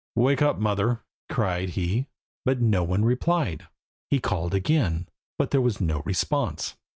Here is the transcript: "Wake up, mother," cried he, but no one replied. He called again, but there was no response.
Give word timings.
"Wake 0.15 0.41
up, 0.41 0.57
mother," 0.57 1.03
cried 1.29 1.69
he, 1.77 2.07
but 2.43 2.59
no 2.59 2.83
one 2.83 3.05
replied. 3.05 3.67
He 4.09 4.19
called 4.19 4.55
again, 4.55 5.07
but 5.37 5.51
there 5.51 5.61
was 5.61 5.79
no 5.79 6.01
response. 6.05 6.75